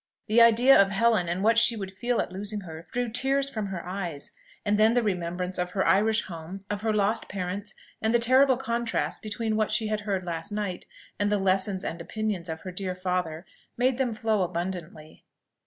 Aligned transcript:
The 0.25 0.41
idea 0.41 0.75
of 0.81 0.89
Helen, 0.89 1.29
and 1.29 1.43
what 1.43 1.59
she 1.59 1.75
would 1.75 1.93
feel 1.93 2.19
at 2.21 2.31
losing 2.31 2.61
her, 2.61 2.87
drew 2.91 3.07
tears 3.07 3.51
from 3.51 3.67
her 3.67 3.85
eyes; 3.85 4.31
and 4.65 4.79
then 4.79 4.95
the 4.95 5.03
remembrance 5.03 5.59
of 5.59 5.69
her 5.73 5.85
Irish 5.87 6.23
home, 6.23 6.61
of 6.71 6.81
her 6.81 6.91
lost 6.91 7.29
parents, 7.29 7.75
and 8.01 8.11
the 8.11 8.17
terrible 8.17 8.57
contrast 8.57 9.21
between 9.21 9.55
what 9.55 9.71
she 9.71 9.89
had 9.89 9.99
heard 9.99 10.25
last 10.25 10.51
night, 10.51 10.87
and 11.19 11.31
the 11.31 11.37
lessons 11.37 11.83
and 11.83 12.01
opinions 12.01 12.49
of 12.49 12.61
her 12.61 12.71
dear 12.71 12.95
father, 12.95 13.45
made 13.77 13.99
them 13.99 14.11
flow 14.11 14.41
abundantly. 14.41 15.23